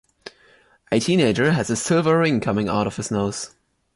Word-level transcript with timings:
A 0.91 0.99
teenager 0.99 1.51
has 1.51 1.69
a 1.69 1.75
silver 1.75 2.17
ring 2.17 2.39
coming 2.39 2.67
out 2.67 2.87
of 2.87 2.95
his 2.95 3.11
nose. 3.11 3.51